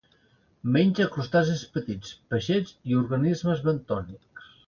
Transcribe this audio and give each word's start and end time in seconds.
Menja 0.75 1.05
crustacis 1.15 1.61
petits, 1.75 2.15
peixets 2.33 2.73
i 2.93 2.99
organismes 3.03 3.63
bentònics. 3.69 4.51